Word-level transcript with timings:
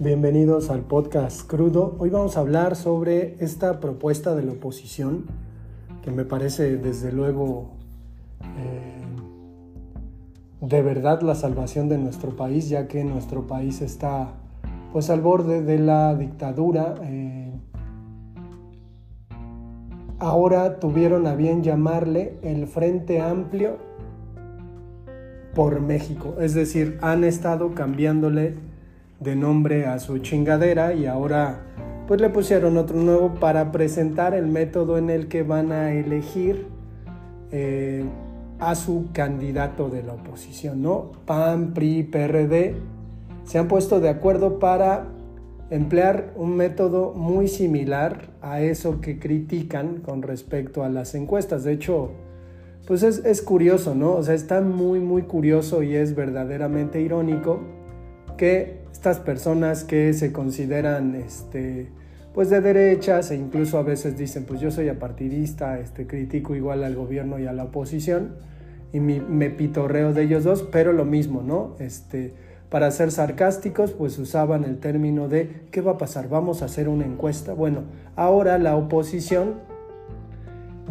Bienvenidos 0.00 0.70
al 0.70 0.80
podcast 0.80 1.46
Crudo. 1.46 1.94
Hoy 2.00 2.10
vamos 2.10 2.36
a 2.36 2.40
hablar 2.40 2.74
sobre 2.74 3.36
esta 3.38 3.78
propuesta 3.78 4.34
de 4.34 4.42
la 4.42 4.50
oposición 4.50 5.26
que 6.02 6.10
me 6.10 6.24
parece 6.24 6.78
desde 6.78 7.12
luego 7.12 7.68
eh, 8.58 9.04
de 10.60 10.82
verdad 10.82 11.22
la 11.22 11.36
salvación 11.36 11.88
de 11.88 11.98
nuestro 11.98 12.34
país, 12.34 12.68
ya 12.68 12.88
que 12.88 13.04
nuestro 13.04 13.46
país 13.46 13.82
está 13.82 14.32
pues 14.92 15.10
al 15.10 15.20
borde 15.20 15.62
de 15.62 15.78
la 15.78 16.16
dictadura. 16.16 16.96
Eh, 17.04 17.52
ahora 20.18 20.80
tuvieron 20.80 21.28
a 21.28 21.36
bien 21.36 21.62
llamarle 21.62 22.36
el 22.42 22.66
Frente 22.66 23.20
Amplio 23.20 23.76
por 25.54 25.80
México, 25.80 26.34
es 26.40 26.52
decir, 26.52 26.98
han 27.00 27.22
estado 27.22 27.74
cambiándole 27.74 28.73
de 29.20 29.36
nombre 29.36 29.86
a 29.86 29.98
su 29.98 30.18
chingadera 30.18 30.94
y 30.94 31.06
ahora 31.06 31.60
pues 32.06 32.20
le 32.20 32.28
pusieron 32.28 32.76
otro 32.76 32.98
nuevo 32.98 33.34
para 33.34 33.72
presentar 33.72 34.34
el 34.34 34.46
método 34.46 34.98
en 34.98 35.10
el 35.10 35.28
que 35.28 35.42
van 35.42 35.72
a 35.72 35.92
elegir 35.92 36.66
eh, 37.50 38.04
a 38.58 38.74
su 38.74 39.06
candidato 39.12 39.88
de 39.88 40.02
la 40.02 40.12
oposición, 40.14 40.82
¿no? 40.82 41.12
PAN, 41.24 41.72
PRI, 41.72 42.02
PRD 42.04 42.74
se 43.44 43.58
han 43.58 43.68
puesto 43.68 44.00
de 44.00 44.08
acuerdo 44.08 44.58
para 44.58 45.06
emplear 45.70 46.32
un 46.36 46.56
método 46.56 47.12
muy 47.14 47.48
similar 47.48 48.30
a 48.42 48.60
eso 48.60 49.00
que 49.00 49.18
critican 49.18 49.98
con 49.98 50.22
respecto 50.22 50.84
a 50.84 50.88
las 50.88 51.14
encuestas. 51.14 51.64
De 51.64 51.72
hecho, 51.72 52.10
pues 52.86 53.02
es, 53.02 53.24
es 53.24 53.42
curioso, 53.42 53.94
¿no? 53.94 54.12
O 54.12 54.22
sea, 54.22 54.34
está 54.34 54.60
muy, 54.60 55.00
muy 55.00 55.22
curioso 55.22 55.82
y 55.82 55.94
es 55.94 56.14
verdaderamente 56.14 57.00
irónico 57.00 57.60
que 58.36 58.84
estas 58.92 59.20
personas 59.20 59.84
que 59.84 60.12
se 60.14 60.32
consideran 60.32 61.14
este, 61.14 61.88
pues 62.32 62.48
de 62.48 62.60
derechas 62.60 63.30
e 63.30 63.36
incluso 63.36 63.76
a 63.76 63.82
veces 63.82 64.16
dicen 64.16 64.44
pues 64.44 64.60
yo 64.60 64.70
soy 64.70 64.88
apartidista, 64.88 65.78
este, 65.78 66.06
critico 66.06 66.54
igual 66.54 66.84
al 66.84 66.94
gobierno 66.96 67.38
y 67.38 67.46
a 67.46 67.52
la 67.52 67.64
oposición 67.64 68.36
y 68.92 69.00
me 69.00 69.50
pitorreo 69.50 70.12
de 70.12 70.22
ellos 70.22 70.44
dos, 70.44 70.62
pero 70.62 70.92
lo 70.92 71.04
mismo, 71.04 71.42
¿no? 71.42 71.74
Este, 71.80 72.32
para 72.70 72.90
ser 72.92 73.10
sarcásticos 73.10 73.92
pues 73.92 74.18
usaban 74.18 74.64
el 74.64 74.78
término 74.78 75.28
de 75.28 75.66
¿qué 75.70 75.80
va 75.80 75.92
a 75.92 75.98
pasar? 75.98 76.28
Vamos 76.28 76.62
a 76.62 76.64
hacer 76.64 76.88
una 76.88 77.04
encuesta. 77.04 77.52
Bueno, 77.52 77.82
ahora 78.16 78.56
la 78.58 78.74
oposición 78.74 79.54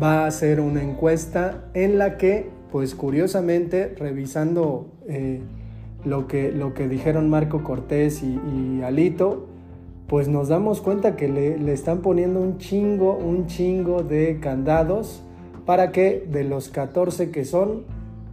va 0.01 0.23
a 0.23 0.27
hacer 0.27 0.59
una 0.59 0.83
encuesta 0.83 1.65
en 1.73 1.97
la 1.97 2.17
que 2.17 2.49
pues 2.71 2.93
curiosamente 2.93 3.95
revisando... 3.97 4.91
Eh, 5.07 5.41
lo 6.05 6.27
que, 6.27 6.51
lo 6.51 6.73
que 6.73 6.87
dijeron 6.87 7.29
Marco 7.29 7.63
Cortés 7.63 8.23
y, 8.23 8.81
Alito, 8.83 9.47
pues 10.07 10.27
nos 10.27 10.49
damos 10.49 10.81
cuenta 10.81 11.15
que 11.15 11.27
le, 11.27 11.71
están 11.71 12.01
poniendo 12.01 12.41
un 12.41 12.57
chingo, 12.57 13.17
un 13.17 13.47
chingo 13.47 14.03
de 14.03 14.39
candados 14.39 15.23
para 15.65 15.91
que 15.91 16.27
de 16.29 16.43
los 16.43 16.69
14 16.69 17.31
que 17.31 17.45
son, 17.45 17.83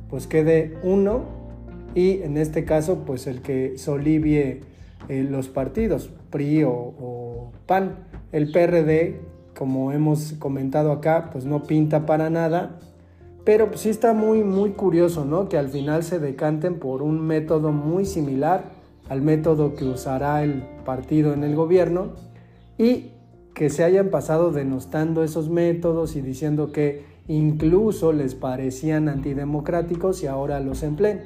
pues 0.09 0.27
quede 0.27 0.77
uno 0.83 1.25
y 1.95 2.23
en 2.23 2.37
este 2.37 2.65
caso, 2.65 3.05
pues 3.07 3.27
el 3.27 3.41
que 3.41 3.79
solivie 3.79 4.61
eh, 5.09 5.27
los 5.29 5.49
partidos, 5.49 6.11
PRI 6.31 6.65
o, 6.65 6.73
o, 6.73 7.53
PAN. 7.67 8.07
El 8.33 8.53
PRD, 8.53 9.21
como 9.57 9.91
hemos 9.91 10.35
comentado 10.35 10.93
acá, 10.93 11.31
pues 11.33 11.45
no 11.45 11.65
pinta 11.65 12.07
para 12.07 12.31
nada 12.31 12.79
pero 13.45 13.69
pues, 13.69 13.81
sí 13.81 13.89
está 13.89 14.13
muy, 14.13 14.45
muy 14.45 14.71
curioso, 14.71 15.25
¿no? 15.25 15.49
Que 15.49 15.59
al 15.59 15.69
final 15.69 16.03
se 16.03 16.19
decanten 16.19 16.79
por 16.79 17.03
un 17.03 17.21
método 17.21 17.73
muy 17.73 18.05
similar 18.05 18.65
al 19.09 19.23
método 19.23 19.75
que 19.75 19.85
usará 19.85 20.45
el 20.45 20.63
partido 20.85 21.33
en 21.33 21.43
el 21.43 21.57
gobierno 21.57 22.13
y 22.79 23.11
que 23.55 23.69
se 23.69 23.85
hayan 23.85 24.09
pasado 24.09 24.53
denostando 24.53 25.25
esos 25.25 25.51
métodos 25.51 26.17
y 26.17 26.21
diciendo 26.21 26.71
que 26.73 27.05
incluso 27.27 28.13
les 28.13 28.35
parecían 28.35 29.09
antidemocráticos 29.09 30.23
y 30.23 30.27
ahora 30.27 30.61
los 30.61 30.83
empleen. 30.83 31.23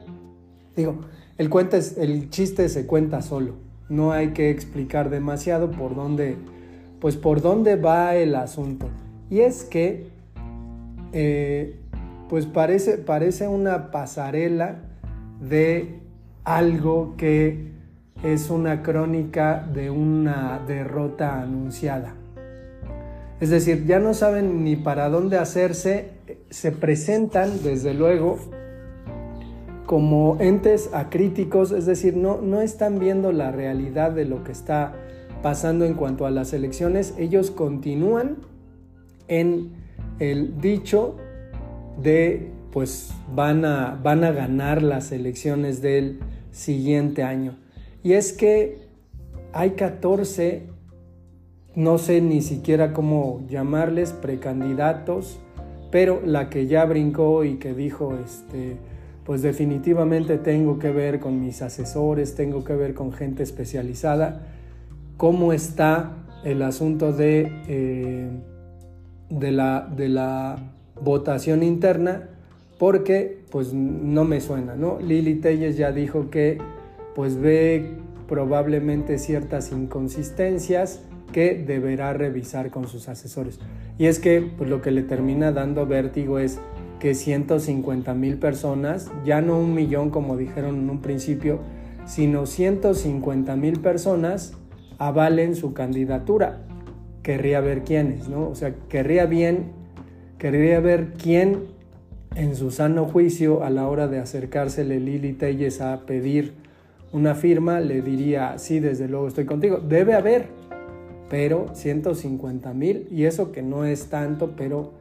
Digo, 0.75 0.97
el, 1.37 1.51
el 1.99 2.31
chiste 2.31 2.69
se 2.69 2.87
cuenta 2.87 3.23
solo, 3.23 3.53
no 3.89 4.13
hay 4.13 4.29
que 4.29 4.51
explicar 4.51 5.11
demasiado 5.11 5.71
por 5.71 5.95
dónde, 5.95 6.37
pues 7.01 7.17
por 7.17 7.43
dónde 7.43 7.77
va 7.77 8.17
el 8.17 8.35
asunto. 8.35 8.89
Y 9.31 9.41
es 9.41 9.65
que 9.65 10.09
eh, 11.13 11.79
pues 12.29 12.47
parece, 12.47 12.99
parece 12.99 13.49
una 13.49 13.91
pasarela 13.91 14.77
de 15.41 16.01
algo 16.45 17.15
que 17.17 17.73
es 18.23 18.51
una 18.51 18.83
crónica 18.83 19.69
de 19.73 19.91
una 19.91 20.61
derrota 20.67 21.41
anunciada. 21.41 22.15
Es 23.41 23.51
decir, 23.51 23.85
ya 23.87 23.99
no 23.99 24.15
saben 24.15 24.65
ni 24.65 24.77
para 24.77 25.09
dónde 25.09 25.37
hacerse, 25.37 26.11
se 26.51 26.73
presentan 26.73 27.63
desde 27.63 27.93
luego 27.93 28.39
como 29.87 30.39
entes 30.41 30.89
acríticos, 30.95 31.73
es 31.73 31.85
decir, 31.85 32.17
no, 32.17 32.41
no 32.41 32.63
están 32.63 32.99
viendo 32.99 33.33
la 33.33 33.51
realidad 33.51 34.13
de 34.13 34.25
lo 34.25 34.45
que 34.45 34.53
está 34.53 34.95
pasando 35.43 35.85
en 35.85 35.93
cuanto 35.93 36.25
a 36.25 36.31
las 36.31 36.55
elecciones, 36.55 37.15
ellos 37.19 37.51
continúan 37.51 38.39
en 39.29 39.73
el 40.19 40.59
dicho 40.61 41.17
de 42.03 42.51
pues 42.73 43.13
van 43.33 43.65
a, 43.65 43.99
van 44.03 44.25
a 44.25 44.33
ganar 44.33 44.83
las 44.83 45.13
elecciones 45.13 45.81
del 45.81 46.19
siguiente 46.51 47.23
año. 47.23 47.57
Y 48.03 48.15
es 48.15 48.33
que 48.33 48.79
hay 49.53 49.71
14, 49.71 50.65
no 51.77 51.99
sé 51.99 52.21
ni 52.21 52.43
siquiera 52.43 52.93
cómo 52.93 53.47
llamarles, 53.49 54.13
precandidatos, 54.13 55.39
pero 55.93 56.21
la 56.27 56.51
que 56.51 56.67
ya 56.67 56.85
brincó 56.85 57.45
y 57.45 57.59
que 57.59 57.75
dijo, 57.75 58.19
este, 58.25 58.77
pues 59.25 59.43
definitivamente 59.43 60.39
tengo 60.39 60.81
que 60.81 60.91
ver 60.91 61.21
con 61.21 61.41
mis 61.41 61.63
asesores, 61.63 62.35
tengo 62.35 62.65
que 62.65 62.75
ver 62.75 62.95
con 62.95 63.13
gente 63.13 63.45
especializada, 63.45 64.49
cómo 65.17 65.53
está 65.53 66.17
el 66.45 66.63
asunto 66.63 67.13
de, 67.13 67.53
eh, 67.69 68.29
de, 69.31 69.53
la, 69.53 69.89
de 69.97 70.09
la 70.09 70.59
votación 71.01 71.63
interna 71.63 72.29
porque 72.79 73.39
pues 73.51 73.73
no 73.73 74.25
me 74.25 74.41
suena, 74.41 74.75
¿no? 74.75 74.99
Lili 75.01 75.37
Telles 75.37 75.77
ya 75.77 75.93
dijo 75.93 76.31
que 76.31 76.59
pues 77.15 77.41
ve 77.41 77.95
probablemente 78.29 79.19
ciertas 79.19 79.71
inconsistencias 79.71 81.01
que 81.33 81.55
deberá 81.55 82.13
revisar 82.13 82.71
con 82.71 82.89
sus 82.89 83.09
asesores. 83.09 83.59
Y 83.99 84.07
es 84.07 84.19
que 84.19 84.41
pues, 84.41 84.69
lo 84.71 84.83
que 84.83 84.91
le 84.91 85.03
termina 85.03 85.53
dando 85.53 85.87
vértigo 85.87 86.39
es 86.39 86.59
que 87.01 87.15
150 87.15 88.15
mil 88.15 88.39
personas, 88.39 89.11
ya 89.25 89.41
no 89.41 89.59
un 89.59 89.75
millón 89.75 90.11
como 90.11 90.37
dijeron 90.37 90.77
en 90.77 90.91
un 90.91 91.01
principio, 91.01 91.61
sino 92.07 92.47
150 92.47 93.57
mil 93.57 93.81
personas 93.81 94.55
avalen 94.99 95.55
su 95.55 95.75
candidatura. 95.75 96.61
Querría 97.23 97.61
ver 97.61 97.83
quiénes, 97.83 98.29
¿no? 98.29 98.49
O 98.49 98.55
sea, 98.55 98.75
querría 98.89 99.27
bien 99.27 99.73
Querría 100.39 100.81
ver 100.81 101.13
quién 101.15 101.65
en 102.35 102.57
su 102.57 102.71
sano 102.71 103.07
juicio 103.07 103.63
a 103.63 103.71
la 103.71 103.89
hora 103.89 104.09
de 104.09 104.19
acercársele 104.19 105.01
Lili 105.01 105.33
Telles 105.33 105.81
a 105.81 106.01
pedir 106.07 106.53
una 107.13 107.37
firma 107.37 107.79
le 107.79 108.03
diría, 108.03 108.59
sí, 108.59 108.81
desde 108.81 109.07
luego 109.07 109.29
estoy 109.29 109.47
contigo. 109.47 109.79
Debe 109.79 110.15
haber, 110.15 110.49
pero 111.31 111.67
150 111.73 112.75
mil 112.75 113.07
y 113.11 113.25
eso 113.25 113.53
que 113.53 113.63
no 113.63 113.85
es 113.85 114.07
tanto, 114.07 114.55
pero 114.57 114.93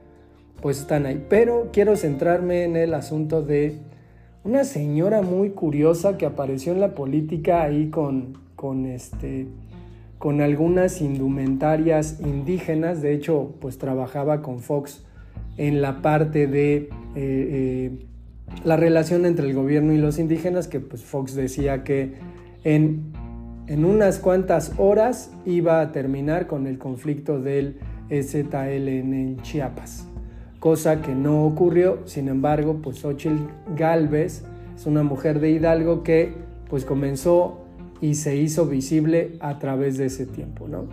pues 0.61 0.79
están 0.79 1.07
ahí. 1.07 1.25
Pero 1.27 1.69
quiero 1.73 1.95
centrarme 1.95 2.65
en 2.65 2.75
el 2.75 2.93
asunto 2.93 3.41
de 3.41 3.79
una 4.43 4.63
señora 4.63 5.23
muy 5.23 5.49
curiosa 5.49 6.17
que 6.17 6.27
apareció 6.27 6.71
en 6.71 6.81
la 6.81 6.93
política 6.93 7.63
ahí 7.63 7.89
con, 7.89 8.37
con 8.55 8.85
este 8.85 9.47
con 10.19 10.39
algunas 10.39 11.01
indumentarias 11.01 12.21
indígenas, 12.21 13.01
de 13.01 13.13
hecho 13.13 13.55
pues 13.59 13.77
trabajaba 13.77 14.41
con 14.41 14.59
Fox 14.59 15.03
en 15.57 15.81
la 15.81 16.01
parte 16.01 16.47
de 16.47 16.75
eh, 16.75 16.89
eh, 17.15 17.91
la 18.63 18.77
relación 18.77 19.25
entre 19.25 19.47
el 19.47 19.53
gobierno 19.53 19.93
y 19.93 19.97
los 19.97 20.19
indígenas, 20.19 20.67
que 20.67 20.79
pues 20.79 21.03
Fox 21.03 21.35
decía 21.35 21.83
que 21.83 22.13
en, 22.63 23.13
en 23.67 23.85
unas 23.85 24.19
cuantas 24.19 24.73
horas 24.77 25.31
iba 25.45 25.81
a 25.81 25.91
terminar 25.91 26.47
con 26.47 26.67
el 26.67 26.77
conflicto 26.77 27.39
del 27.39 27.77
EZLN 28.09 29.13
en 29.13 29.41
Chiapas, 29.41 30.07
cosa 30.59 31.01
que 31.01 31.15
no 31.15 31.45
ocurrió, 31.45 31.99
sin 32.05 32.27
embargo, 32.27 32.79
pues 32.81 32.99
Xochitl 32.99 33.47
Galvez 33.75 34.43
es 34.75 34.85
una 34.85 35.03
mujer 35.03 35.39
de 35.39 35.51
Hidalgo 35.51 36.03
que 36.03 36.33
pues 36.69 36.85
comenzó 36.85 37.63
y 38.01 38.15
se 38.15 38.35
hizo 38.35 38.65
visible 38.65 39.37
a 39.39 39.59
través 39.59 39.97
de 39.97 40.05
ese 40.05 40.25
tiempo, 40.25 40.67
¿no? 40.67 40.87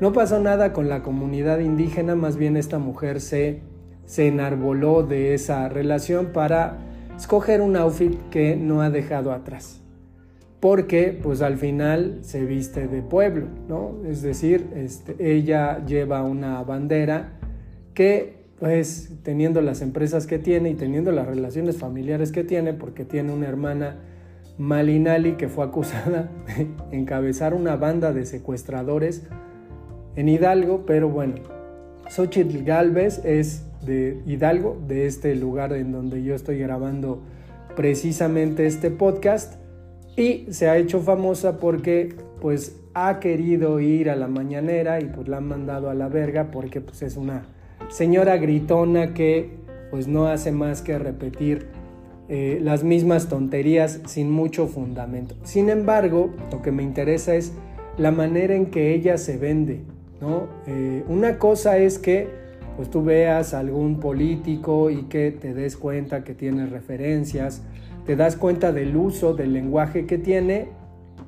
No 0.00 0.12
pasó 0.12 0.40
nada 0.40 0.72
con 0.72 0.88
la 0.88 1.02
comunidad 1.02 1.60
indígena, 1.60 2.14
más 2.14 2.36
bien 2.36 2.56
esta 2.56 2.78
mujer 2.78 3.20
se 3.20 3.62
se 4.06 4.28
enarboló 4.28 5.02
de 5.02 5.34
esa 5.34 5.68
relación 5.68 6.26
para 6.32 6.78
escoger 7.16 7.60
un 7.60 7.76
outfit 7.76 8.18
que 8.30 8.56
no 8.56 8.80
ha 8.80 8.90
dejado 8.90 9.32
atrás. 9.32 9.82
porque 10.60 11.16
pues 11.22 11.42
al 11.42 11.58
final 11.58 12.18
se 12.22 12.44
viste 12.44 12.88
de 12.88 13.02
pueblo, 13.02 13.46
¿no? 13.68 13.96
Es 14.06 14.22
decir, 14.22 14.66
este, 14.74 15.14
ella 15.20 15.84
lleva 15.84 16.22
una 16.22 16.62
bandera 16.64 17.34
que 17.94 18.36
pues 18.58 19.12
teniendo 19.22 19.60
las 19.60 19.82
empresas 19.82 20.26
que 20.26 20.38
tiene 20.38 20.70
y 20.70 20.74
teniendo 20.74 21.12
las 21.12 21.26
relaciones 21.26 21.76
familiares 21.76 22.32
que 22.32 22.42
tiene, 22.42 22.72
porque 22.72 23.04
tiene 23.04 23.32
una 23.32 23.46
hermana 23.46 23.96
Malinali 24.58 25.32
que 25.32 25.48
fue 25.48 25.64
acusada 25.64 26.30
de 26.56 26.96
encabezar 26.96 27.52
una 27.52 27.76
banda 27.76 28.12
de 28.12 28.24
secuestradores 28.24 29.24
en 30.16 30.28
Hidalgo, 30.30 30.84
pero 30.86 31.10
bueno, 31.10 31.34
Xochitl 32.08 32.64
Galvez 32.64 33.20
es 33.24 33.66
de 33.86 34.20
Hidalgo, 34.26 34.76
de 34.86 35.06
este 35.06 35.34
lugar 35.34 35.72
en 35.72 35.92
donde 35.92 36.22
yo 36.22 36.34
estoy 36.34 36.58
grabando 36.58 37.22
precisamente 37.74 38.66
este 38.66 38.90
podcast 38.90 39.54
y 40.16 40.46
se 40.50 40.68
ha 40.68 40.76
hecho 40.76 41.00
famosa 41.00 41.58
porque 41.58 42.14
pues 42.40 42.76
ha 42.94 43.20
querido 43.20 43.80
ir 43.80 44.10
a 44.10 44.16
la 44.16 44.28
mañanera 44.28 45.00
y 45.00 45.04
pues 45.04 45.28
la 45.28 45.38
han 45.38 45.46
mandado 45.46 45.90
a 45.90 45.94
la 45.94 46.08
verga 46.08 46.50
porque 46.50 46.80
pues 46.80 47.02
es 47.02 47.16
una 47.16 47.44
señora 47.88 48.36
gritona 48.36 49.14
que 49.14 49.50
pues 49.90 50.08
no 50.08 50.26
hace 50.26 50.52
más 50.52 50.82
que 50.82 50.98
repetir 50.98 51.66
eh, 52.28 52.58
las 52.60 52.82
mismas 52.82 53.28
tonterías 53.28 54.00
sin 54.06 54.30
mucho 54.30 54.66
fundamento. 54.66 55.36
Sin 55.44 55.70
embargo, 55.70 56.30
lo 56.50 56.60
que 56.60 56.72
me 56.72 56.82
interesa 56.82 57.34
es 57.36 57.52
la 57.98 58.10
manera 58.10 58.54
en 58.54 58.66
que 58.66 58.94
ella 58.94 59.16
se 59.16 59.36
vende, 59.36 59.82
¿no? 60.20 60.48
Eh, 60.66 61.04
una 61.08 61.38
cosa 61.38 61.78
es 61.78 61.98
que 61.98 62.45
pues 62.76 62.90
tú 62.90 63.02
veas 63.02 63.54
algún 63.54 64.00
político 64.00 64.90
y 64.90 65.04
que 65.04 65.30
te 65.30 65.54
des 65.54 65.76
cuenta 65.76 66.24
que 66.24 66.34
tiene 66.34 66.66
referencias, 66.66 67.62
te 68.04 68.16
das 68.16 68.36
cuenta 68.36 68.72
del 68.72 68.96
uso 68.96 69.34
del 69.34 69.52
lenguaje 69.52 70.06
que 70.06 70.18
tiene 70.18 70.68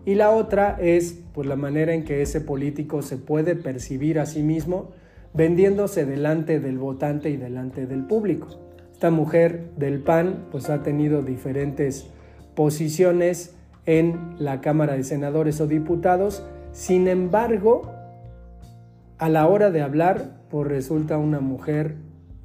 y 0.05 0.15
la 0.15 0.31
otra 0.31 0.77
es 0.81 1.19
pues 1.33 1.47
la 1.47 1.57
manera 1.57 1.95
en 1.95 2.05
que 2.05 2.23
ese 2.23 2.41
político 2.41 3.03
se 3.03 3.17
puede 3.17 3.57
percibir 3.57 4.19
a 4.21 4.27
sí 4.27 4.43
mismo 4.43 4.91
vendiéndose 5.35 6.05
delante 6.05 6.61
del 6.61 6.79
votante 6.79 7.31
y 7.31 7.37
delante 7.37 7.87
del 7.87 8.05
público. 8.05 8.49
Esta 8.93 9.11
mujer 9.11 9.71
del 9.77 10.01
PAN 10.01 10.47
pues 10.51 10.71
ha 10.71 10.83
tenido 10.83 11.23
diferentes 11.23 12.09
posiciones 12.55 13.55
en 13.87 14.35
la 14.39 14.61
Cámara 14.61 14.95
de 14.95 15.05
Senadores 15.05 15.61
o 15.61 15.67
Diputados, 15.67 16.45
sin 16.73 17.09
embargo, 17.09 17.93
a 19.19 19.29
la 19.29 19.47
hora 19.47 19.71
de 19.71 19.83
hablar, 19.83 20.43
pues 20.51 20.69
resulta 20.69 21.19
una 21.19 21.41
mujer 21.41 21.97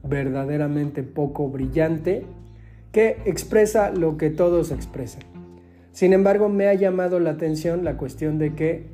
verdaderamente 0.03 1.03
poco 1.03 1.49
brillante 1.49 2.25
que 2.91 3.17
expresa 3.25 3.91
lo 3.91 4.17
que 4.17 4.29
todos 4.29 4.71
expresan. 4.71 5.23
Sin 5.91 6.13
embargo, 6.13 6.49
me 6.49 6.67
ha 6.67 6.73
llamado 6.73 7.19
la 7.19 7.31
atención 7.31 7.83
la 7.83 7.97
cuestión 7.97 8.39
de 8.39 8.53
que 8.55 8.87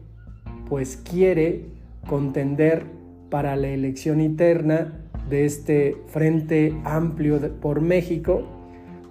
pues 0.68 0.98
quiere 0.98 1.66
contender 2.08 2.84
para 3.30 3.56
la 3.56 3.70
elección 3.70 4.22
interna 4.22 5.06
de 5.30 5.46
este 5.46 5.98
Frente 6.08 6.76
Amplio 6.84 7.40
por 7.60 7.82
México 7.82 8.44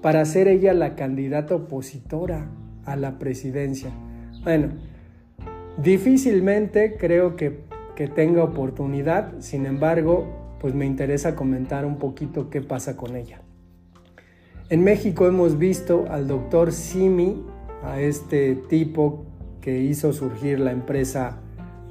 para 0.03 0.25
ser 0.25 0.49
ella 0.49 0.75
la 0.75 0.95
candidata 0.95 1.55
opositora 1.55 2.49
a 2.85 2.97
la 2.97 3.19
presidencia. 3.19 3.91
Bueno, 4.45 4.69
difícilmente 5.83 6.97
creo 6.99 7.37
que, 7.37 7.61
que 7.99 8.07
tenga 8.07 8.45
oportunidad, 8.45 9.41
sin 9.41 9.67
embargo, 9.67 10.25
pues 10.61 10.73
me 10.73 10.87
interesa 10.87 11.35
comentar 11.35 11.85
un 11.85 11.97
poquito 11.97 12.49
qué 12.49 12.61
pasa 12.61 12.97
con 12.97 13.17
ella. 13.17 13.41
En 14.69 14.85
México 14.85 15.27
hemos 15.27 15.59
visto 15.59 16.05
al 16.09 16.29
doctor 16.29 16.71
Simi, 16.71 17.43
a 17.83 18.01
este 18.01 18.55
tipo 18.55 19.25
que 19.61 19.81
hizo 19.81 20.13
surgir 20.13 20.61
la 20.61 20.71
empresa 20.71 21.41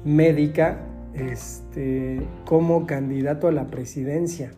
médica, 0.02 0.78
este, 1.12 2.22
como 2.46 2.86
candidato 2.86 3.46
a 3.46 3.52
la 3.52 3.66
presidencia. 3.66 4.52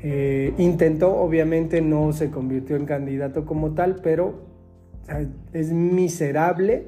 Eh, 0.00 0.54
intentó, 0.56 1.14
obviamente 1.14 1.82
no 1.82 2.14
se 2.14 2.30
convirtió 2.30 2.76
en 2.76 2.86
candidato 2.86 3.44
como 3.44 3.74
tal, 3.74 3.96
pero 4.02 4.32
es 5.52 5.72
miserable 5.72 6.86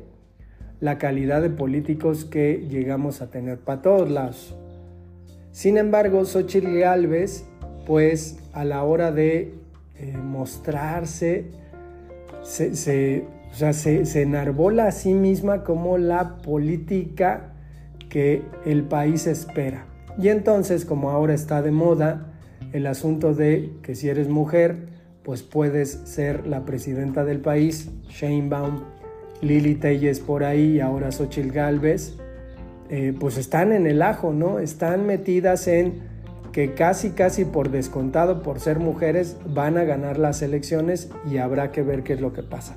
la 0.80 0.98
calidad 0.98 1.42
de 1.42 1.50
políticos 1.50 2.24
que 2.24 2.66
llegamos 2.68 3.22
a 3.22 3.30
tener 3.30 3.58
para 3.58 3.82
todos 3.82 4.10
lados. 4.10 4.54
Sin 5.52 5.76
embargo, 5.76 6.24
Xochitl 6.24 6.78
Galvez, 6.78 7.44
pues 7.86 8.38
a 8.52 8.64
la 8.64 8.82
hora 8.84 9.12
de 9.12 9.54
eh, 9.98 10.16
mostrarse, 10.16 11.46
se, 12.42 12.74
se, 12.74 13.24
se 13.52 14.22
enarbola 14.22 14.86
a 14.86 14.92
sí 14.92 15.12
misma 15.14 15.64
como 15.64 15.98
la 15.98 16.38
política 16.38 17.52
que 18.08 18.42
el 18.64 18.84
país 18.84 19.26
espera. 19.26 19.86
Y 20.18 20.28
entonces, 20.28 20.84
como 20.84 21.10
ahora 21.10 21.34
está 21.34 21.62
de 21.62 21.70
moda 21.70 22.32
el 22.72 22.86
asunto 22.86 23.34
de 23.34 23.72
que 23.82 23.94
si 23.94 24.08
eres 24.08 24.28
mujer, 24.28 24.88
pues 25.22 25.42
puedes 25.42 25.90
ser 26.04 26.46
la 26.46 26.64
presidenta 26.64 27.24
del 27.24 27.40
país, 27.40 27.90
Baum, 28.44 28.80
Lili 29.42 29.74
Telles 29.74 30.20
por 30.20 30.44
ahí 30.44 30.76
y 30.76 30.80
ahora 30.80 31.12
Xochitl 31.12 31.50
Galvez, 31.50 32.16
eh, 32.88 33.14
pues 33.18 33.36
están 33.38 33.72
en 33.72 33.86
el 33.86 34.02
ajo, 34.02 34.32
¿no? 34.32 34.58
Están 34.58 35.06
metidas 35.06 35.66
en 35.68 36.10
que 36.52 36.74
casi, 36.74 37.10
casi 37.10 37.44
por 37.44 37.70
descontado, 37.70 38.42
por 38.42 38.60
ser 38.60 38.80
mujeres, 38.80 39.36
van 39.46 39.78
a 39.78 39.84
ganar 39.84 40.18
las 40.18 40.42
elecciones 40.42 41.10
y 41.30 41.38
habrá 41.38 41.70
que 41.70 41.82
ver 41.82 42.02
qué 42.02 42.14
es 42.14 42.20
lo 42.20 42.32
que 42.32 42.42
pasa. 42.42 42.76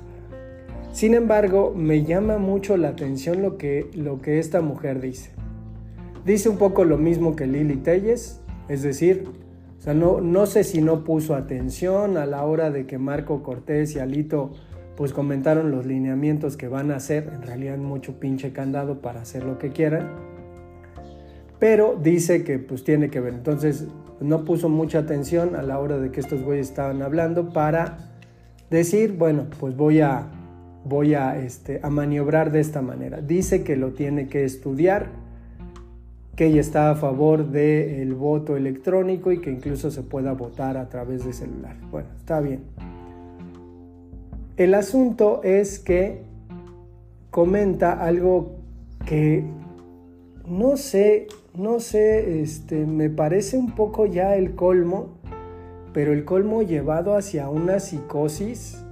Sin 0.92 1.14
embargo, 1.14 1.74
me 1.76 2.04
llama 2.04 2.38
mucho 2.38 2.76
la 2.76 2.90
atención 2.90 3.42
lo 3.42 3.58
que, 3.58 3.90
lo 3.94 4.20
que 4.20 4.38
esta 4.38 4.60
mujer 4.60 5.00
dice. 5.00 5.30
Dice 6.24 6.48
un 6.48 6.56
poco 6.56 6.84
lo 6.84 6.98
mismo 6.98 7.34
que 7.34 7.48
Lili 7.48 7.76
Telles, 7.76 8.40
es 8.68 8.82
decir, 8.82 9.24
o 9.78 9.82
sea, 9.82 9.92
no, 9.92 10.20
no 10.20 10.46
sé 10.46 10.62
si 10.62 10.80
no 10.80 11.02
puso 11.02 11.34
atención 11.34 12.16
a 12.16 12.26
la 12.26 12.44
hora 12.44 12.70
de 12.70 12.86
que 12.86 12.96
Marco 12.96 13.42
Cortés 13.42 13.96
y 13.96 13.98
Alito 13.98 14.52
pues 14.96 15.12
comentaron 15.12 15.70
los 15.70 15.86
lineamientos 15.86 16.56
que 16.56 16.68
van 16.68 16.90
a 16.90 16.96
hacer, 16.96 17.30
en 17.34 17.42
realidad 17.42 17.78
mucho 17.78 18.18
pinche 18.20 18.52
candado 18.52 19.00
para 19.00 19.22
hacer 19.22 19.44
lo 19.44 19.58
que 19.58 19.70
quieran, 19.70 20.10
pero 21.58 21.98
dice 22.00 22.44
que 22.44 22.58
pues 22.58 22.84
tiene 22.84 23.10
que 23.10 23.20
ver, 23.20 23.34
entonces 23.34 23.86
no 24.20 24.44
puso 24.44 24.68
mucha 24.68 25.00
atención 25.00 25.56
a 25.56 25.62
la 25.62 25.78
hora 25.78 25.98
de 25.98 26.10
que 26.10 26.20
estos 26.20 26.42
güeyes 26.42 26.68
estaban 26.68 27.02
hablando 27.02 27.52
para 27.52 27.98
decir, 28.70 29.16
bueno, 29.16 29.46
pues 29.58 29.76
voy 29.76 30.00
a 30.00 30.28
voy 30.84 31.14
a, 31.14 31.38
este, 31.38 31.80
a 31.82 31.90
maniobrar 31.90 32.52
de 32.52 32.60
esta 32.60 32.82
manera. 32.82 33.20
Dice 33.20 33.64
que 33.64 33.76
lo 33.76 33.92
tiene 33.92 34.28
que 34.28 34.44
estudiar, 34.44 35.08
que 36.36 36.46
ella 36.46 36.60
está 36.60 36.90
a 36.90 36.94
favor 36.94 37.50
del 37.50 38.14
voto 38.14 38.56
electrónico 38.56 39.32
y 39.32 39.40
que 39.40 39.50
incluso 39.50 39.90
se 39.90 40.02
pueda 40.02 40.32
votar 40.32 40.76
a 40.76 40.88
través 40.88 41.24
de 41.24 41.32
celular. 41.32 41.76
Bueno, 41.90 42.08
está 42.16 42.40
bien. 42.40 42.62
El 44.56 44.74
asunto 44.74 45.40
es 45.42 45.80
que 45.80 46.22
comenta 47.30 47.92
algo 48.04 48.52
que 49.04 49.44
no 50.46 50.76
sé, 50.76 51.26
no 51.56 51.80
sé, 51.80 52.40
este, 52.40 52.86
me 52.86 53.10
parece 53.10 53.56
un 53.56 53.74
poco 53.74 54.06
ya 54.06 54.36
el 54.36 54.54
colmo, 54.54 55.18
pero 55.92 56.12
el 56.12 56.24
colmo 56.24 56.62
llevado 56.62 57.16
hacia 57.16 57.48
una 57.48 57.80
psicosis 57.80 58.84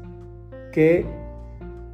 que 0.72 1.06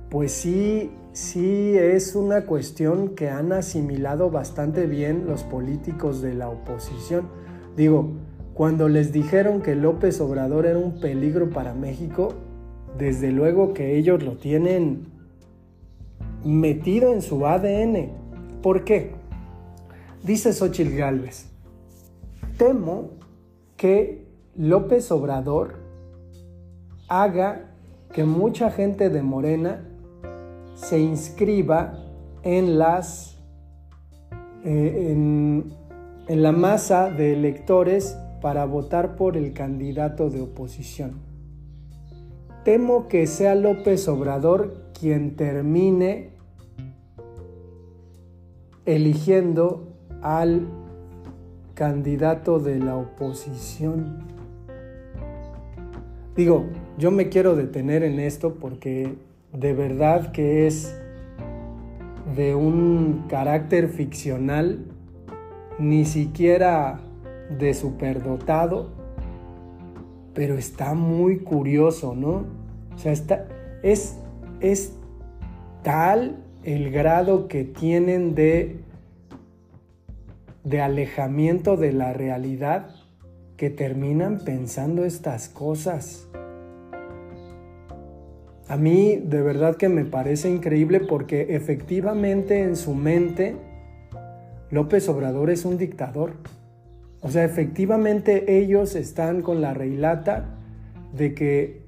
pues 0.09 0.33
sí, 0.33 0.91
sí 1.13 1.77
es 1.77 2.15
una 2.15 2.47
cuestión 2.47 3.11
que 3.11 3.29
han 3.29 3.53
asimilado 3.53 4.31
bastante 4.31 4.87
bien 4.87 5.27
los 5.27 5.43
políticos 5.43 6.23
de 6.23 6.33
la 6.33 6.49
oposición. 6.49 7.29
Digo, 7.77 8.13
cuando 8.55 8.89
les 8.89 9.13
dijeron 9.13 9.61
que 9.61 9.75
López 9.75 10.23
Obrador 10.23 10.65
era 10.65 10.79
un 10.79 11.01
peligro 11.01 11.51
para 11.51 11.75
México, 11.75 12.33
desde 12.99 13.31
luego 13.31 13.73
que 13.73 13.97
ellos 13.97 14.23
lo 14.23 14.37
tienen 14.37 15.07
metido 16.45 17.13
en 17.13 17.23
su 17.23 17.47
ADN. 17.47 18.11
¿Por 18.63 18.85
qué? 18.85 19.13
Dice 20.23 20.53
Xochitl 20.53 20.97
Gálvez, 20.97 21.49
temo 22.57 23.11
que 23.77 24.27
López 24.57 25.11
Obrador 25.13 25.77
haga 27.09 27.71
que 28.13 28.25
mucha 28.25 28.71
gente 28.71 29.11
de 29.11 29.23
Morena 29.23 29.85
se 30.75 30.99
inscriba 30.99 31.95
en 32.43 32.79
las 32.79 33.39
eh, 34.65 35.13
en, 35.13 35.73
en 36.27 36.43
la 36.43 36.51
masa 36.51 37.11
de 37.11 37.33
electores 37.33 38.19
para 38.41 38.65
votar 38.65 39.15
por 39.15 39.37
el 39.37 39.53
candidato 39.53 40.31
de 40.31 40.41
oposición. 40.41 41.28
Temo 42.69 43.09
que 43.09 43.27
sea 43.27 43.55
López 43.55 44.07
Obrador 44.09 44.91
quien 44.93 45.37
termine 45.37 46.33
eligiendo 48.85 49.89
al 50.21 50.69
candidato 51.73 52.59
de 52.59 52.79
la 52.79 52.95
oposición. 52.95 54.19
Digo, 56.37 56.67
yo 56.99 57.11
me 57.11 57.31
quiero 57.31 57.57
detener 57.57 58.03
en 58.03 58.21
esto 58.21 58.57
porque 58.57 59.15
de 59.55 59.73
verdad 59.73 60.31
que 60.31 60.67
es 60.67 60.95
de 62.37 62.55
un 62.55 63.25
carácter 63.31 63.89
ficcional, 63.89 64.85
ni 65.79 66.05
siquiera 66.05 67.01
de 67.59 67.73
superdotado, 67.73 68.91
pero 70.35 70.57
está 70.57 70.93
muy 70.93 71.39
curioso, 71.39 72.15
¿no? 72.15 72.58
O 72.99 73.01
sea, 73.01 73.13
está, 73.13 73.47
es, 73.85 74.19
es 74.61 74.93
tal 75.85 76.43
el 76.65 76.91
grado 76.91 77.47
que 77.47 77.63
tienen 77.63 78.35
de, 78.35 78.81
de 80.65 80.81
alejamiento 80.81 81.77
de 81.77 81.93
la 81.93 82.13
realidad 82.13 82.91
que 83.57 83.71
terminan 83.71 84.41
pensando 84.45 85.05
estas 85.05 85.49
cosas. 85.49 86.29
A 88.67 88.77
mí 88.77 89.23
de 89.25 89.43
verdad 89.43 89.77
que 89.77 89.89
me 89.89 90.05
parece 90.05 90.51
increíble 90.51 90.99
porque 90.99 91.55
efectivamente 91.55 92.63
en 92.63 92.75
su 92.75 92.97
mente 92.97 93.55
López 94.73 95.09
Obrador 95.09 95.51
es 95.51 95.65
un 95.65 95.79
dictador. 95.79 96.33
O 97.21 97.31
sea, 97.31 97.45
efectivamente 97.45 98.59
ellos 98.59 98.97
están 98.97 99.43
con 99.43 99.61
la 99.61 99.73
reilata 99.73 100.47
de 101.15 101.33
que 101.35 101.88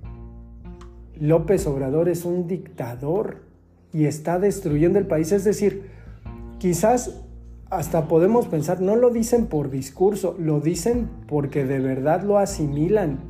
López 1.20 1.66
Obrador 1.66 2.08
es 2.08 2.24
un 2.24 2.48
dictador 2.48 3.42
y 3.92 4.06
está 4.06 4.38
destruyendo 4.38 4.98
el 4.98 5.06
país. 5.06 5.32
Es 5.32 5.44
decir, 5.44 5.90
quizás 6.58 7.22
hasta 7.68 8.08
podemos 8.08 8.48
pensar, 8.48 8.80
no 8.80 8.96
lo 8.96 9.10
dicen 9.10 9.46
por 9.46 9.70
discurso, 9.70 10.34
lo 10.38 10.60
dicen 10.60 11.08
porque 11.28 11.64
de 11.64 11.78
verdad 11.78 12.22
lo 12.22 12.38
asimilan, 12.38 13.20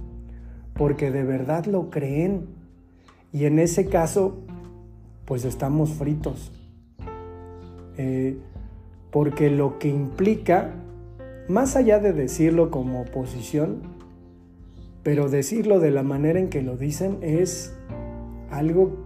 porque 0.74 1.10
de 1.10 1.24
verdad 1.24 1.66
lo 1.66 1.90
creen. 1.90 2.46
Y 3.32 3.44
en 3.44 3.58
ese 3.58 3.86
caso, 3.86 4.38
pues 5.24 5.44
estamos 5.44 5.90
fritos. 5.90 6.52
Eh, 7.96 8.38
porque 9.10 9.50
lo 9.50 9.78
que 9.78 9.88
implica, 9.88 10.74
más 11.48 11.74
allá 11.74 11.98
de 11.98 12.12
decirlo 12.12 12.70
como 12.70 13.02
oposición, 13.02 13.99
pero 15.02 15.28
decirlo 15.28 15.80
de 15.80 15.90
la 15.90 16.02
manera 16.02 16.38
en 16.38 16.48
que 16.48 16.62
lo 16.62 16.76
dicen 16.76 17.18
es 17.22 17.74
algo 18.50 18.96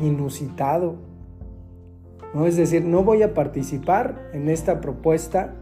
inusitado. 0.00 0.96
¿no? 2.34 2.46
Es 2.46 2.56
decir, 2.56 2.84
no 2.84 3.04
voy 3.04 3.22
a 3.22 3.34
participar 3.34 4.30
en 4.32 4.48
esta 4.48 4.80
propuesta 4.80 5.54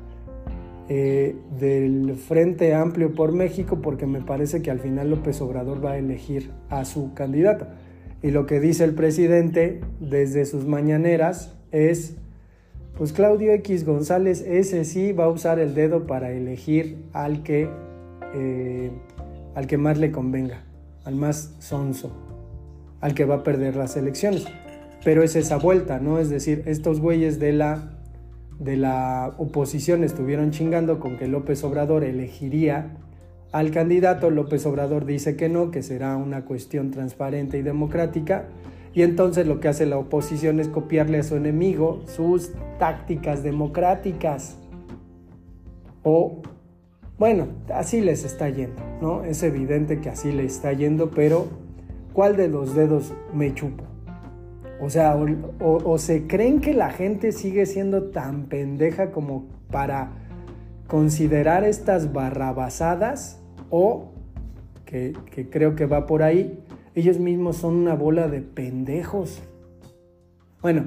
eh, 0.91 1.37
del 1.59 2.15
Frente 2.17 2.75
Amplio 2.75 3.15
por 3.15 3.33
México 3.33 3.81
porque 3.83 4.07
me 4.07 4.23
parece 4.23 4.63
que 4.63 4.71
al 4.71 4.81
final 4.81 5.11
López 5.11 5.39
Obrador 5.43 5.85
va 5.85 5.93
a 5.93 5.99
elegir 5.99 6.51
a 6.71 6.87
su 6.87 7.13
candidato. 7.13 7.67
Y 8.23 8.31
lo 8.31 8.47
que 8.47 8.59
dice 8.59 8.85
el 8.85 8.95
presidente 8.95 9.81
desde 10.01 10.47
sus 10.47 10.67
mañaneras 10.67 11.57
es, 11.73 12.17
pues 12.97 13.13
Claudio 13.13 13.53
X 13.53 13.85
González, 13.85 14.41
ese 14.41 14.85
sí 14.85 15.13
va 15.13 15.25
a 15.25 15.29
usar 15.29 15.59
el 15.59 15.75
dedo 15.75 16.07
para 16.07 16.33
elegir 16.33 17.05
al 17.13 17.43
que, 17.43 17.69
eh, 18.35 18.91
al 19.59 19.67
que 19.67 19.77
más 19.77 19.99
le 19.99 20.13
convenga, 20.13 20.63
al 21.05 21.17
más 21.17 21.57
sonso 21.59 22.13
al 23.01 23.13
que 23.13 23.25
va 23.25 23.37
a 23.37 23.43
perder 23.43 23.75
las 23.75 23.97
elecciones. 23.97 24.45
Pero 25.03 25.25
es 25.25 25.35
esa 25.35 25.57
vuelta, 25.57 25.99
¿no? 25.99 26.21
Es 26.21 26.31
decir, 26.31 26.63
estos 26.67 27.01
güeyes 27.01 27.41
de 27.41 27.53
la, 27.53 27.99
de 28.61 28.77
la 28.77 29.35
oposición 29.37 30.05
estuvieron 30.05 30.53
chingando 30.53 31.01
con 31.01 31.17
que 31.17 31.27
López 31.27 31.65
Obrador 31.65 32.05
elegiría 32.05 32.99
al 33.51 33.73
candidato. 33.73 34.31
López 34.31 34.65
Obrador 34.65 35.07
dice 35.07 35.35
que 35.35 35.49
no, 35.49 35.73
que 35.73 35.83
será 35.83 36.17
una 36.17 36.45
cuestión 36.45 36.93
transparente 36.93 37.59
y 37.59 37.63
democrática. 37.63 38.47
Y 38.95 39.03
entonces 39.03 39.45
lo 39.45 39.59
que 39.59 39.67
hace 39.67 39.87
la 39.87 39.99
oposición 39.99 40.61
es 40.61 40.69
copiarle 40.69 41.19
a 41.19 41.25
su 41.25 41.35
enemigo 41.35 42.05
sus 42.07 42.53
tácticas 42.79 43.43
democráticas. 43.43 44.57
O, 46.05 46.43
bueno, 47.19 47.49
así 47.75 48.01
les 48.01 48.25
está 48.25 48.49
yendo, 48.49 48.81
¿no? 49.03 49.25
Es 49.25 49.43
evidente 49.43 50.01
que 50.01 50.09
así 50.09 50.31
les 50.31 50.55
está 50.55 50.73
yendo, 50.73 51.11
pero 51.11 51.49
¿cuál 52.13 52.37
de 52.37 52.49
los 52.49 52.77
dedos 52.77 53.13
me 53.35 53.53
chupo? 53.55 53.85
O 54.81 54.89
sea, 54.89 55.17
o, 55.59 55.99
se 55.99 56.29
creen 56.29 56.61
que 56.61 56.73
la 56.73 56.91
gente 56.91 57.33
sigue 57.33 57.67
siendo 57.67 58.11
tan 58.11 58.45
pendeja 58.45 59.11
como 59.11 59.47
para 59.73 60.13
considerar 60.87 61.65
estas 61.65 62.13
barrabasadas 62.13 63.41
o, 63.71 64.13
que, 64.85 65.15
que 65.33 65.51
creo 65.51 65.75
que 65.75 65.87
va 65.87 66.07
por 66.07 66.23
ahí, 66.23 66.61
ellos 66.95 67.19
mismos 67.19 67.57
son 67.57 67.75
una 67.75 67.95
bola 67.95 68.29
de 68.29 68.41
pendejos. 68.41 69.43
Bueno, 70.63 70.85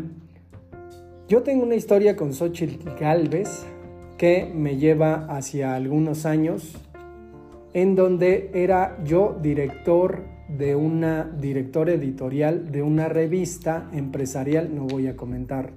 yo 1.27 1.43
tengo 1.43 1.63
una 1.63 1.75
historia 1.75 2.15
con 2.15 2.33
Xochitl 2.33 2.89
Galvez 2.97 3.65
que 4.21 4.47
me 4.53 4.77
lleva 4.77 5.25
hacia 5.35 5.73
algunos 5.73 6.27
años, 6.27 6.77
en 7.73 7.95
donde 7.95 8.51
era 8.53 9.03
yo 9.03 9.35
director 9.41 10.25
de 10.47 10.75
una 10.75 11.23
directora 11.23 11.93
editorial 11.93 12.71
de 12.71 12.83
una 12.83 13.09
revista 13.09 13.89
empresarial, 13.91 14.75
no 14.75 14.85
voy 14.85 15.07
a 15.07 15.17
comentar 15.17 15.71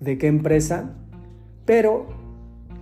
de 0.00 0.18
qué 0.18 0.26
empresa, 0.26 0.96
pero 1.64 2.06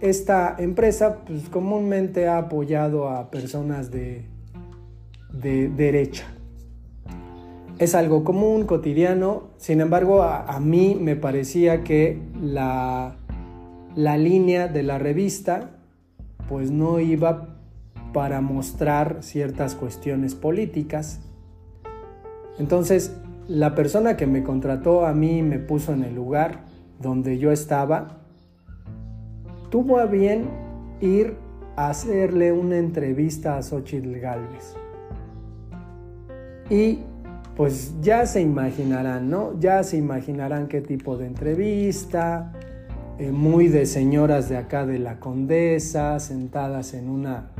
esta 0.01 0.57
empresa 0.59 1.19
pues, 1.27 1.51
comúnmente 1.51 2.27
ha 2.27 2.39
apoyado 2.39 3.11
a 3.11 3.31
personas 3.31 3.91
de, 3.91 4.25
de 5.35 5.69
derecha. 5.69 6.25
Es 7.79 7.95
algo 7.95 8.25
común, 8.25 8.65
cotidiano, 8.65 9.51
sin 9.59 9.83
embargo 9.83 10.23
a 10.23 10.59
mí 10.61 10.97
me 10.99 11.15
parecía 11.15 11.85
que 11.85 12.23
la, 12.41 13.19
la 13.95 14.17
línea 14.17 14.69
de 14.69 14.83
la 14.83 14.99
revista 14.99 15.71
pues 16.49 16.71
no 16.71 17.01
iba 17.01 17.57
para 18.13 18.41
mostrar 18.41 19.19
ciertas 19.23 19.75
cuestiones 19.75 20.35
políticas. 20.35 21.21
Entonces, 22.59 23.17
la 23.49 23.75
persona 23.75 24.17
que 24.17 24.27
me 24.27 24.43
contrató 24.43 25.07
a 25.07 25.13
mí 25.13 25.43
me 25.43 25.59
puso 25.59 25.93
en 25.93 26.05
el 26.05 26.15
lugar 26.15 26.65
donde 27.01 27.39
yo 27.39 27.51
estaba, 27.51 28.21
tuvo 29.71 29.99
a 29.99 30.07
bien 30.07 30.49
ir 31.01 31.37
a 31.77 31.91
hacerle 31.91 32.53
una 32.53 32.79
entrevista 32.79 33.57
a 33.57 33.63
Xochitl 33.63 34.19
Galvez. 34.21 34.77
Y 36.71 37.01
pues 37.57 38.01
ya 38.01 38.27
se 38.27 38.41
imaginarán, 38.41 39.29
¿no? 39.29 39.59
Ya 39.59 39.83
se 39.83 39.97
imaginarán 39.97 40.69
qué 40.69 40.81
tipo 40.81 41.17
de 41.17 41.27
entrevista, 41.27 42.53
eh, 43.19 43.31
muy 43.31 43.69
de 43.69 43.87
señoras 43.87 44.49
de 44.49 44.57
acá 44.57 44.87
de 44.87 44.99
la 44.99 45.21
Condesa, 45.21 46.19
sentadas 46.21 46.95
en 46.95 47.09
una 47.09 47.51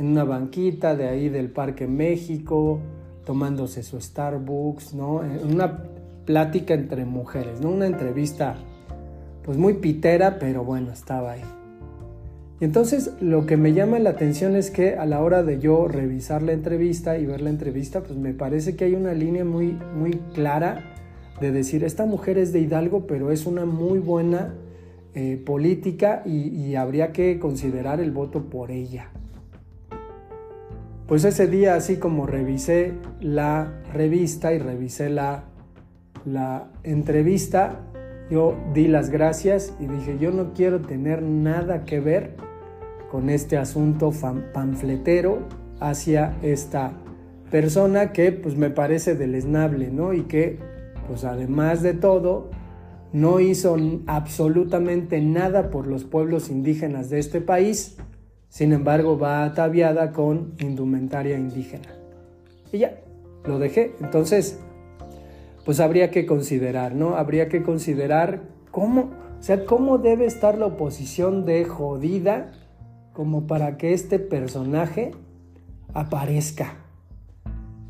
en 0.00 0.06
una 0.06 0.24
banquita 0.24 0.96
de 0.96 1.08
ahí 1.08 1.28
del 1.28 1.50
Parque 1.50 1.86
México, 1.86 2.80
tomándose 3.26 3.82
su 3.82 4.00
Starbucks, 4.00 4.94
¿no? 4.94 5.20
Una 5.46 5.82
plática 6.24 6.72
entre 6.72 7.04
mujeres, 7.04 7.60
¿no? 7.60 7.68
Una 7.68 7.86
entrevista 7.86 8.56
pues 9.44 9.58
muy 9.58 9.74
pitera, 9.74 10.38
pero 10.38 10.64
bueno, 10.64 10.90
estaba 10.90 11.32
ahí. 11.32 11.42
Y 12.60 12.64
entonces 12.64 13.12
lo 13.20 13.44
que 13.44 13.58
me 13.58 13.74
llama 13.74 13.98
la 13.98 14.10
atención 14.10 14.56
es 14.56 14.70
que 14.70 14.96
a 14.96 15.04
la 15.04 15.20
hora 15.20 15.42
de 15.42 15.58
yo 15.58 15.86
revisar 15.86 16.42
la 16.42 16.52
entrevista 16.52 17.18
y 17.18 17.26
ver 17.26 17.42
la 17.42 17.50
entrevista, 17.50 18.00
pues 18.02 18.18
me 18.18 18.32
parece 18.32 18.76
que 18.76 18.86
hay 18.86 18.94
una 18.94 19.12
línea 19.12 19.44
muy, 19.44 19.76
muy 19.94 20.12
clara 20.32 20.82
de 21.42 21.52
decir, 21.52 21.84
esta 21.84 22.06
mujer 22.06 22.38
es 22.38 22.54
de 22.54 22.60
Hidalgo, 22.60 23.06
pero 23.06 23.32
es 23.32 23.44
una 23.44 23.66
muy 23.66 23.98
buena 23.98 24.54
eh, 25.14 25.42
política 25.44 26.22
y 26.24 26.74
habría 26.74 27.12
que 27.12 27.38
considerar 27.38 28.00
el 28.00 28.12
voto 28.12 28.44
por 28.44 28.70
ella. 28.70 29.10
Pues 31.10 31.24
ese 31.24 31.48
día, 31.48 31.74
así 31.74 31.96
como 31.96 32.24
revisé 32.24 32.92
la 33.20 33.82
revista 33.92 34.52
y 34.52 34.60
revisé 34.60 35.10
la, 35.10 35.42
la 36.24 36.70
entrevista, 36.84 37.80
yo 38.30 38.54
di 38.72 38.86
las 38.86 39.10
gracias 39.10 39.74
y 39.80 39.86
dije, 39.86 40.18
yo 40.20 40.30
no 40.30 40.52
quiero 40.52 40.82
tener 40.82 41.20
nada 41.20 41.84
que 41.84 41.98
ver 41.98 42.36
con 43.10 43.28
este 43.28 43.58
asunto 43.58 44.12
panfletero 44.52 45.40
hacia 45.80 46.36
esta 46.42 46.92
persona 47.50 48.12
que 48.12 48.30
pues 48.30 48.56
me 48.56 48.70
parece 48.70 49.16
deleznable, 49.16 49.90
¿no? 49.90 50.14
Y 50.14 50.22
que 50.22 50.60
pues 51.08 51.24
además 51.24 51.82
de 51.82 51.94
todo 51.94 52.50
no 53.12 53.40
hizo 53.40 53.76
absolutamente 54.06 55.20
nada 55.20 55.70
por 55.70 55.86
los 55.86 56.04
pueblos 56.04 56.48
indígenas 56.50 57.10
de 57.10 57.18
este 57.18 57.40
país 57.40 57.96
sin 58.50 58.72
embargo, 58.72 59.16
va 59.16 59.44
ataviada 59.44 60.12
con 60.12 60.54
indumentaria 60.58 61.38
indígena. 61.38 61.88
Y 62.72 62.78
ya, 62.78 63.00
lo 63.44 63.60
dejé. 63.60 63.94
Entonces, 64.00 64.58
pues 65.64 65.78
habría 65.78 66.10
que 66.10 66.26
considerar, 66.26 66.94
¿no? 66.94 67.14
Habría 67.14 67.48
que 67.48 67.62
considerar 67.62 68.42
cómo, 68.72 69.10
o 69.38 69.42
sea, 69.42 69.64
cómo 69.64 69.98
debe 69.98 70.26
estar 70.26 70.58
la 70.58 70.66
oposición 70.66 71.46
de 71.46 71.64
jodida 71.64 72.50
como 73.12 73.46
para 73.46 73.76
que 73.76 73.92
este 73.92 74.18
personaje 74.18 75.12
aparezca. 75.94 76.74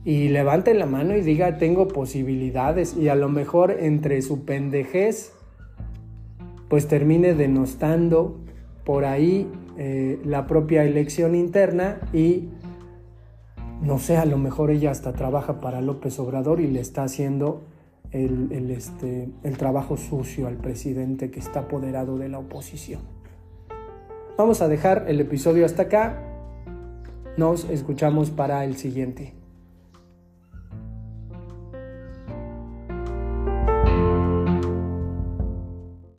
Y 0.05 0.29
levante 0.29 0.75
la 0.75 0.87
mano 0.87 1.17
y 1.17 1.21
diga 1.21 1.59
tengo 1.59 1.89
posibilidades 1.89 2.97
y 2.97 3.09
a 3.09 3.15
lo 3.15 3.29
mejor 3.29 3.77
entre 3.81 4.23
su 4.23 4.45
pendejez 4.45 5.33
pues 6.69 6.89
termine 6.89 7.35
denostando 7.35 8.41
por 8.85 9.05
ahí 9.05 9.51
eh, 9.77 10.21
la 10.25 10.47
propia 10.47 10.85
elección 10.85 11.35
interna 11.35 12.01
y 12.13 12.49
no 13.83 13.99
sé, 13.99 14.19
a 14.19 14.27
lo 14.27 14.37
mejor 14.37 14.71
ella 14.71 14.91
hasta 14.91 15.13
trabaja 15.13 15.61
para 15.61 15.81
López 15.81 16.19
Obrador 16.19 16.61
y 16.61 16.67
le 16.67 16.81
está 16.81 17.03
haciendo 17.03 17.63
el, 18.13 18.71
este, 18.71 19.31
el 19.43 19.57
trabajo 19.57 19.97
sucio 19.97 20.49
al 20.49 20.57
presidente 20.57 21.31
que 21.31 21.41
está 21.41 21.61
apoderado 21.61 22.19
de 22.19 22.29
la 22.29 22.39
oposición. 22.39 23.01
Vamos 24.37 24.61
a 24.61 24.69
dejar 24.69 25.05
el 25.09 25.21
episodio 25.21 25.65
hasta 25.65 25.83
acá. 25.83 26.23
Nos 27.37 27.65
escuchamos 27.71 28.31
para 28.31 28.65
el 28.65 28.77
siguiente. 28.77 29.40